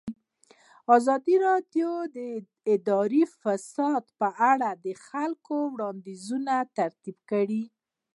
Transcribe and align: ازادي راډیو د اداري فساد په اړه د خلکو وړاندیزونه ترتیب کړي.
ازادي 0.95 1.35
راډیو 1.47 1.89
د 2.17 2.19
اداري 2.73 3.23
فساد 3.41 4.03
په 4.19 4.27
اړه 4.51 4.69
د 4.85 4.87
خلکو 5.07 5.55
وړاندیزونه 5.73 6.55
ترتیب 6.77 7.17
کړي. 7.31 7.63